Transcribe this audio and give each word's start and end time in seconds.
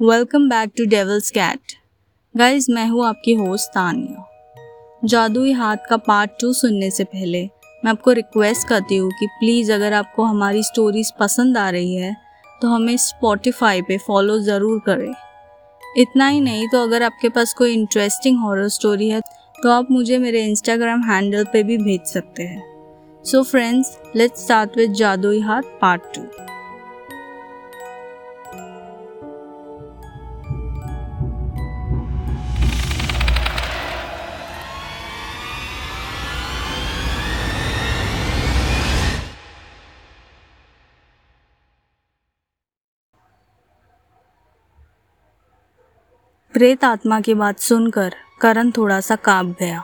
Welcome 0.00 0.48
back 0.48 0.70
to 0.76 0.84
devil's 0.84 1.30
cat 1.30 1.72
guys 2.34 2.68
मैं 2.70 2.86
हूँ 2.88 3.04
आपकी 3.06 3.34
होस्ट 3.34 3.70
तानिया। 3.70 4.24
जादुई 5.02 5.52
हाथ 5.52 5.76
का 5.90 5.96
पार्ट 5.98 6.30
टू 6.40 6.52
सुनने 6.52 6.90
से 6.90 7.04
पहले, 7.04 7.42
मैं 7.84 7.90
आपको 7.90 8.12
रिक्वेस्ट 8.12 8.68
करती 8.68 8.96
हूँ 8.96 9.10
कि 9.10 9.26
प्लीज़ 9.40 9.72
अगर 9.72 9.92
आपको 9.92 10.24
हमारी 10.24 10.62
स्टोरीज 10.62 11.12
पसंद 11.20 11.58
आ 11.58 11.68
रही 11.70 11.94
है 11.94 12.14
तो 12.62 12.68
हमें 12.68 12.96
स्पॉटिफाई 12.96 13.82
पे 13.82 13.98
फॉलो 13.98 14.38
ज़रूर 14.38 14.80
करें। 14.86 15.12
इतना 15.98 16.28
ही 16.28 16.40
नहीं 16.40 16.68
तो 16.68 16.82
अगर 16.82 17.02
आपके 17.02 17.28
पास 17.28 17.54
कोई 17.54 17.74
इंटरेस्टिंग 17.74 18.38
हॉरर 18.38 18.68
स्टोरी 18.68 19.08
है 19.08 19.20
तो 19.62 19.70
आप 19.70 19.90
मुझे 19.90 20.18
मेरे 20.18 20.44
इंस्टाग्राम 20.46 21.02
हैंडल 21.02 21.44
पे 21.44 21.62
भी 21.62 21.78
भेज 21.78 22.00
सकते 22.04 22.42
हैं। 22.42 23.22
So 23.24 23.42
friends 23.42 23.96
let's 24.16 24.44
start 24.44 24.76
with 24.76 24.92
जादुई 24.94 25.40
हाथ 25.40 25.62
पार्ट 25.80 26.02
टू 26.14 26.22
प्रेत 46.56 46.84
आत्मा 46.84 47.20
की 47.20 47.32
बात 47.34 47.58
सुनकर 47.58 48.14
करण 48.40 48.70
थोड़ा 48.70 49.00
सा 49.00 49.16
काँप 49.16 49.46
गया। 49.60 49.82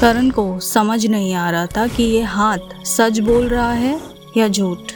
करण 0.00 0.28
को 0.30 0.58
समझ 0.60 1.06
नहीं 1.06 1.34
आ 1.34 1.50
रहा 1.50 1.66
था 1.66 1.86
कि 1.86 2.02
ये 2.02 2.22
हाथ 2.22 2.84
सच 2.86 3.18
बोल 3.18 3.48
रहा 3.48 3.72
है 3.72 4.00
या 4.36 4.48
झूठ, 4.48 4.92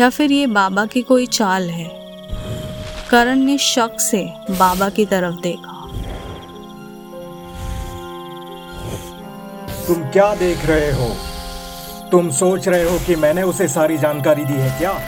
या 0.00 0.08
फिर 0.10 0.32
ये 0.32 0.46
बाबा 0.46 0.86
की 0.86 1.02
कोई 1.02 1.26
चाल 1.26 1.68
है। 1.70 1.88
करण 3.10 3.38
ने 3.38 3.58
शक 3.58 4.00
से 4.00 4.24
बाबा 4.50 4.88
की 4.88 5.04
तरफ़ 5.04 5.34
देखा। 5.40 5.76
तुम 9.86 10.08
क्या 10.08 10.34
देख 10.34 10.64
रहे 10.66 10.90
हो? 10.92 11.14
तुम 12.10 12.30
सोच 12.30 12.68
रहे 12.68 12.90
हो 12.90 12.98
कि 12.98 13.16
मैंने 13.16 13.42
उसे 13.42 13.68
सारी 13.68 13.98
जानकारी 13.98 14.44
दी 14.44 14.54
है 14.54 14.78
क्या? 14.78 14.98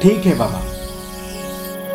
ठीक 0.00 0.26
है 0.26 0.36
बाबा। 0.38 0.71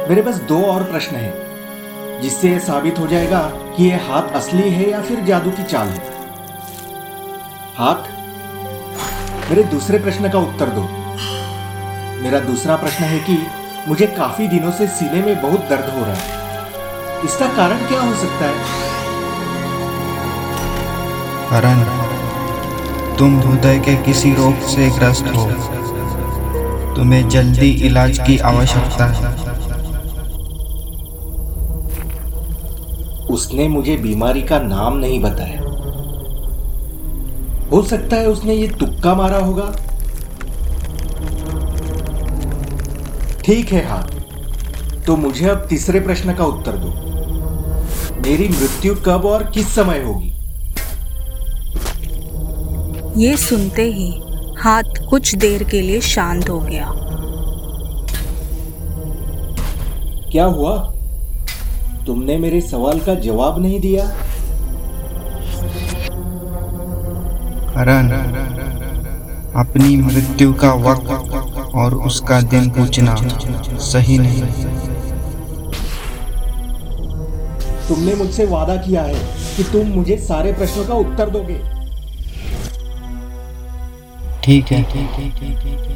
मेरे 0.09 0.21
पास 0.21 0.35
दो 0.35 0.61
और 0.63 0.83
प्रश्न 0.83 1.15
हैं, 1.15 2.21
जिससे 2.21 2.49
यह 2.49 2.59
साबित 2.59 2.99
हो 2.99 3.07
जाएगा 3.07 3.39
कि 3.77 3.87
यह 3.87 4.05
हाथ 4.09 4.35
असली 4.35 4.69
है 4.69 4.89
या 4.89 5.01
फिर 5.01 5.19
जादू 5.19 5.51
की 5.51 5.63
चाल 5.63 5.87
है। 5.87 6.03
हाथ, 7.77 8.07
मेरे 9.49 9.63
दूसरे 9.63 9.99
प्रश्न 9.99 10.29
का 10.29 10.39
उत्तर 10.39 10.69
दो। 10.69 10.81
मेरा 12.23 12.39
दूसरा 12.39 12.75
प्रश्न 12.75 13.03
है 13.03 13.19
कि 13.19 13.37
मुझे 13.87 14.07
काफ़ी 14.07 14.47
दिनों 14.47 14.71
से 14.71 14.87
सीने 14.87 15.21
में 15.21 15.41
बहुत 15.41 15.59
दर्द 15.59 15.89
हो 15.95 16.05
रहा 16.05 16.15
है। 16.15 17.25
इसका 17.25 17.47
कारण 17.47 17.77
क्या 17.77 18.01
हो 18.01 18.13
सकता 18.13 18.45
है? 18.45 18.55
करण, 21.51 21.83
तुम 23.17 23.39
हृदय 23.41 23.79
के 23.79 23.95
किसी 23.95 24.33
रोग 24.33 24.67
से 24.67 24.89
ग्रस्त 24.89 25.27
हो। 25.27 25.45
तुम्हें 26.95 27.29
जल्दी 27.29 27.71
इलाज 27.85 28.19
की 28.19 28.37
आवश्यकता 28.37 29.05
है। 29.05 29.66
उसने 33.29 33.67
मुझे 33.67 33.95
बीमारी 33.97 34.41
का 34.41 34.59
नाम 34.59 34.97
नहीं 34.97 35.19
बताया। 35.21 35.61
हो 37.71 37.81
सकता 37.83 38.15
है 38.15 38.27
उसने 38.27 38.53
ये 38.53 38.67
तुक्का 38.67 39.15
मारा 39.15 39.37
होगा। 39.37 39.71
ठीक 43.45 43.71
है 43.71 43.85
हाथ 43.87 45.05
तो 45.05 45.15
मुझे 45.15 45.49
अब 45.49 45.65
तीसरे 45.69 45.99
प्रश्न 45.99 46.33
का 46.33 46.45
उत्तर 46.45 46.77
दो। 46.77 46.89
मेरी 48.21 48.47
मृत्यु 48.49 48.95
कब 48.95 49.25
और 49.25 49.43
किस 49.43 49.75
समय 49.75 50.03
होगी? 50.03 50.33
ये 53.23 53.37
सुनते 53.37 53.81
ही 53.81 54.09
हाथ 54.59 55.07
कुछ 55.09 55.35
देर 55.35 55.63
के 55.63 55.81
लिए 55.81 56.01
शांत 56.01 56.49
हो 56.49 56.59
गया। 56.59 56.91
क्या 60.31 60.45
हुआ? 60.45 60.93
तुमने 62.07 62.37
मेरे 62.37 62.59
सवाल 62.63 62.99
का 62.99 63.13
जवाब 63.21 63.61
नहीं 63.61 63.79
दिया। 63.81 64.03
करण 67.73 68.09
अपनी 69.55 69.95
मृत्यु 69.97 70.53
का 70.53 70.71
वक्त 70.83 71.09
और 71.75 71.95
उसका 72.05 72.39
दिन 72.45 72.69
पूछना 72.69 73.15
सही 73.83 74.17
नहीं। 74.17 74.41
तुमने 77.87 78.15
मुझसे 78.15 78.45
वादा 78.45 78.75
किया 78.77 79.01
है 79.03 79.19
कि 79.57 79.63
तुम 79.63 79.87
मुझे 79.89 80.17
सारे 80.23 80.53
प्रश्नों 80.53 80.85
का 80.85 80.93
उत्तर 80.95 81.29
दोगे। 81.29 81.59
ठीक 84.43 84.71
है। 84.71 84.81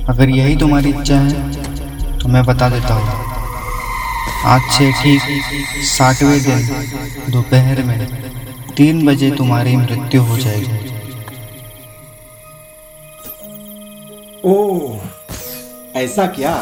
अगर 0.06 0.30
यही 0.30 0.56
तुम्हारी 0.58 0.90
इच्छा 0.92 1.18
है 1.18 2.20
तो 2.20 2.30
मैं 2.30 2.46
बता 2.46 2.70
देता 2.70 2.94
हूँ। 2.94 3.31
आज 4.46 4.62
से 4.62 4.92
ठीक 4.92 5.22
साठवें 5.84 6.42
दिन 6.44 6.68
दोपहर 7.30 7.84
में 7.84 8.08
तीन 8.78 9.06
बजे 9.06 9.32
तुम्हारी 9.32 9.76
मृत्यु 9.78 10.22
हो 10.24 10.38
जाएगी। 10.38 10.80
ओह 14.46 15.00
ऐसा 15.96 16.26
क्या? 16.28 16.56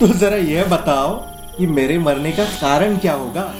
तो 0.00 0.08
जरा 0.08 0.36
यह 0.36 0.64
बताओ 0.64 1.14
कि 1.58 1.66
मेरे 1.66 1.98
मरने 1.98 2.32
का 2.32 2.44
कारण 2.44 2.96
क्या 2.96 3.12
होगा? 3.12 3.54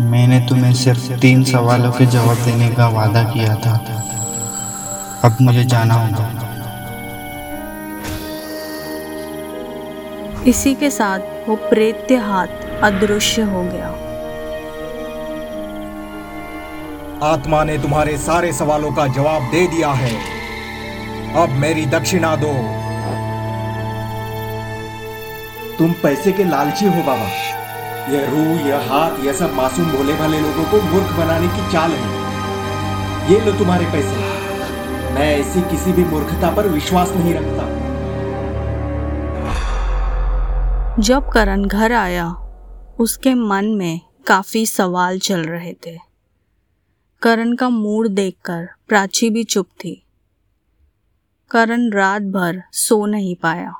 मैंने 0.00 0.40
तुम्हें 0.48 0.74
सिर्फ़ 0.74 1.12
तीन 1.12 1.44
सवालों 1.44 1.92
के 1.92 2.06
जवाब 2.06 2.36
देने 2.36 2.68
का 2.68 2.88
वादा 2.88 3.22
किया 3.22 3.54
था। 3.54 3.76
अब 5.24 5.36
मुझे 5.40 5.64
जाना 5.64 5.94
होगा। 5.94 6.49
इसी 10.46 10.74
के 10.74 10.90
साथ 10.90 11.18
वो 11.48 11.56
प्रेत्य 11.56 12.16
हाथ 12.16 12.46
अदृश्य 12.82 13.42
हो 13.42 13.62
गया। 13.62 13.88
आत्मा 17.22 17.64
ने 17.64 17.78
तुम्हारे 17.78 18.18
सारे 18.18 18.52
सवालों 18.52 18.92
का 18.92 19.06
जवाब 19.06 19.42
दे 19.42 19.66
दिया 19.66 19.88
है। 19.88 20.20
अब 21.36 21.48
मेरी 21.48 21.86
दक्षिणा 21.86 22.36
दो। 22.36 22.52
तुम 25.78 25.92
पैसे 25.92 26.32
के 26.32 26.44
लालची 26.44 26.86
हो, 26.86 27.02
बाबा। 27.02 27.28
यह 28.12 28.30
रूह, 28.30 28.68
यह 28.68 28.76
हाथ, 28.76 29.24
यह 29.24 29.32
सब 29.32 29.54
मासूम 29.54 29.92
भोले 29.92 30.14
भाले 30.14 30.40
लोगों 30.40 30.64
को 30.64 30.82
मूर्ख 30.82 31.12
बनाने 31.12 31.48
की 31.48 31.72
चाल 31.72 31.90
है। 31.90 32.20
ये 33.32 33.40
लो 33.40 33.52
तुम्हारे 33.52 33.84
पैसे। 33.84 34.16
मैं 35.14 35.40
ऐसी 35.40 35.60
किसी 35.60 35.92
भी 35.92 36.04
मूर्खता 36.04 36.50
पर 36.50 36.68
विश्वास 36.68 37.10
नहीं 37.10 37.34
रखता। 37.34 37.79
जब 40.98 41.28
करण 41.28 41.64
घर 41.64 41.92
आया 41.92 42.30
उसके 43.00 43.34
मन 43.34 43.64
में 43.64 44.00
काफ़ी 44.26 44.66
सवाल 44.66 45.18
चल 45.18 45.40
रहे 45.40 45.72
थे। 45.72 45.98
करण 47.22 47.56
का 47.56 47.68
मूड 47.68 48.08
देखकर 48.08 48.68
प्राची 48.88 49.30
भी 49.30 49.44
चुप 49.44 49.66
थी। 49.66 50.02
करण 51.50 51.90
रात 51.90 52.22
भर 52.22 52.62
सो 52.72 53.06
नहीं 53.06 53.34
पाया। 53.34 53.74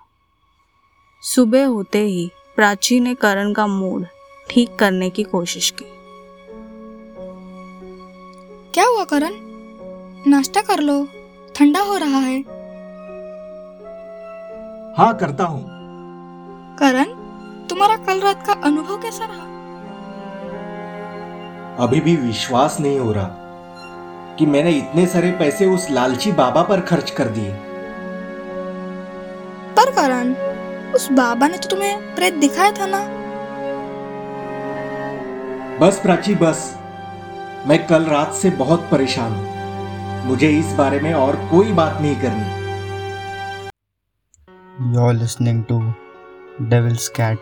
सुबह 1.23 1.67
होते 1.67 1.99
ही 1.99 2.31
प्राची 2.57 3.01
ने 3.01 3.15
करण 3.15 3.53
का 3.53 3.67
मूड 3.67 4.07
ठीक 4.51 4.77
करने 4.77 5.11
की 5.11 5.23
कोशिश 5.23 5.71
की। 5.71 5.85
क्या 8.75 8.87
हुआ 8.87 9.05
करण? 9.05 9.33
नाश्ता 10.31 10.61
कर 10.61 10.81
लो 10.81 11.09
ठंडा 11.55 11.81
हो 11.81 11.97
रहा 11.97 12.19
है। 12.19 12.41
हाँ 14.99 15.17
करता 15.17 15.45
हूँ। 15.45 15.80
करण 16.83 17.05
तुम्हारा 17.67 17.97
कल 17.97 18.21
रात 18.21 18.47
का 18.47 18.53
अनुभव 18.53 19.03
कैसा 19.03 19.25
रहा? 19.25 19.45
अभी 21.85 22.01
भी 22.01 22.17
विश्वास 22.17 22.81
नहीं 22.81 23.01
हो 23.01 23.13
रहा 23.13 23.29
कि 24.39 24.47
मैंने 24.47 24.71
इतने 24.71 25.07
सारे 25.07 25.31
पैसे 25.31 25.67
उस 25.67 25.91
लालची 25.91 26.33
बाबा 26.33 26.63
पर 26.63 26.81
खर्च 26.81 27.11
कर 27.11 27.25
दिए। 27.25 27.53
पर 29.77 29.91
करण 29.91 30.35
उस 30.93 31.13
बाबा 31.13 31.49
ने 31.49 31.59
तो 31.59 31.69
तुम्हें 31.69 32.15
प्रेत 32.15 32.35
दिखाया 32.35 32.73
था 32.73 32.87
ना? 32.87 33.05
बस 35.81 36.01
प्राची 36.03 36.35
बस। 36.35 36.77
मैं 37.67 37.87
कल 37.87 38.05
रात 38.05 38.33
से 38.33 38.51
बहुत 38.51 38.89
परेशान 38.91 39.33
हूँ। 39.33 40.27
मुझे 40.27 40.49
इस 40.49 40.73
बारे 40.73 41.01
में 41.01 41.15
और 41.15 41.37
कोई 41.37 41.73
बात 41.73 42.03
नहीं 42.03 42.17
करनी। 42.17 42.59
You're 44.93 45.17
listening 45.23 45.65
to 45.65 46.10
Devil's 46.69 47.09
Cat 47.09 47.39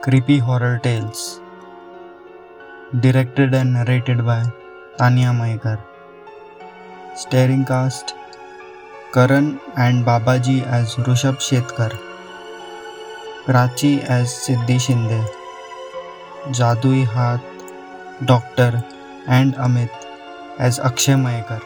Creepy 0.00 0.38
Horror 0.38 0.78
Tales 0.84 1.40
Directed 3.00 3.52
and 3.52 3.72
narrated 3.72 4.24
by 4.24 4.44
Tanya 4.96 5.32
Maikar. 5.32 5.80
Starring 7.16 7.64
cast 7.64 8.14
Karan 9.12 9.58
and 9.76 10.04
Babaji 10.06 10.62
as 10.62 10.94
Rushabh 10.94 11.40
Shetkar. 11.40 11.90
Prachi 13.44 14.04
as 14.04 14.28
Siddhi 14.28 14.78
Shinde. 14.78 15.26
Jadui 16.52 17.04
Hath, 17.04 17.42
Doctor 18.24 18.84
and 19.26 19.54
Amit 19.54 19.90
as 20.60 20.78
Akshay 20.78 21.14
Maikar. 21.14 21.60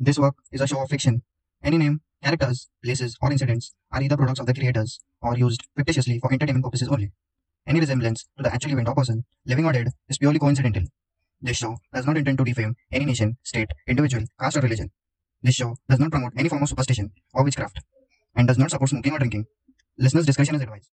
This 0.00 0.18
work 0.18 0.36
is 0.50 0.62
a 0.62 0.66
show 0.66 0.82
of 0.82 0.88
fiction. 0.88 1.22
Any 1.62 1.76
name, 1.76 2.00
characters, 2.22 2.68
places, 2.82 3.16
or 3.22 3.32
incidents 3.32 3.74
are 3.92 4.02
either 4.02 4.16
products 4.16 4.40
of 4.40 4.46
the 4.46 4.54
creators 4.54 5.00
or 5.22 5.36
used 5.36 5.62
fictitiously 5.76 6.18
for 6.20 6.32
entertainment 6.32 6.64
purposes 6.64 6.88
only. 6.88 7.12
Any 7.66 7.80
resemblance 7.80 8.24
to 8.36 8.42
the 8.42 8.52
actual 8.52 8.72
event 8.72 8.88
or 8.88 8.94
person, 8.94 9.24
living 9.44 9.64
or 9.66 9.72
dead, 9.72 9.88
is 10.08 10.18
purely 10.18 10.38
coincidental. 10.38 10.84
This 11.40 11.58
show 11.58 11.76
does 11.92 12.06
not 12.06 12.16
intend 12.16 12.38
to 12.38 12.44
defame 12.44 12.76
any 12.92 13.04
nation, 13.04 13.38
state, 13.42 13.70
individual, 13.86 14.24
caste, 14.40 14.56
or 14.56 14.60
religion. 14.60 14.90
This 15.42 15.54
show 15.54 15.76
does 15.88 16.00
not 16.00 16.10
promote 16.10 16.32
any 16.36 16.48
form 16.48 16.62
of 16.62 16.68
superstition 16.68 17.12
or 17.34 17.44
witchcraft 17.44 17.80
and 18.34 18.48
does 18.48 18.58
not 18.58 18.70
support 18.70 18.90
smoking 18.90 19.12
or 19.12 19.18
drinking. 19.18 19.46
Listeners' 19.98 20.26
discretion 20.26 20.54
is 20.56 20.62
advised. 20.62 20.90